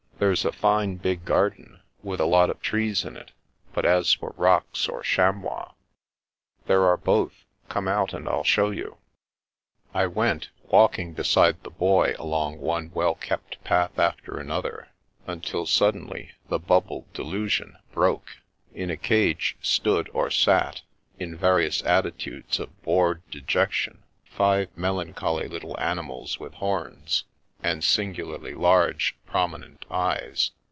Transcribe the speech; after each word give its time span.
There's 0.21 0.45
a 0.45 0.51
fine 0.51 0.97
big 0.97 1.25
garden, 1.25 1.81
with 2.03 2.19
a 2.19 2.27
lot 2.27 2.51
of 2.51 2.61
trees 2.61 3.03
in 3.05 3.17
it, 3.17 3.31
but 3.73 3.85
as 3.87 4.13
for 4.13 4.35
rocks 4.37 4.87
or 4.87 5.01
chamois 5.01 5.71
""There 6.67 6.85
are 6.85 6.95
both. 6.95 7.33
Come 7.69 7.87
out 7.87 8.13
and 8.13 8.27
FU 8.27 8.43
show 8.45 8.69
you." 8.69 8.97
I 9.95 10.05
went, 10.05 10.49
walking 10.61 11.13
beside 11.15 11.63
the 11.63 11.71
Boy 11.71 12.13
along 12.19 12.59
one 12.59 12.91
well 12.93 13.15
kept 13.15 13.63
path 13.63 13.97
after 13.97 14.37
another, 14.37 14.89
until 15.25 15.65
suddenly 15.65 16.33
the 16.49 16.59
bubble 16.59 17.07
delusion 17.15 17.79
broke. 17.91 18.27
In 18.75 18.91
a 18.91 18.97
cage 18.97 19.57
stood 19.59 20.07
or 20.13 20.29
sat, 20.29 20.83
in 21.17 21.35
various 21.35 21.81
at 21.81 22.03
titudes 22.03 22.59
of 22.59 22.79
bored 22.83 23.23
dejection, 23.31 24.03
five 24.25 24.69
melancholy 24.77 25.47
little 25.47 25.79
ani 25.79 26.03
mals 26.03 26.39
with 26.39 26.53
horns, 26.53 27.23
and 27.63 27.83
singularly 27.83 28.55
large, 28.55 29.15
prominent 29.27 29.85
eyes. 29.91 30.49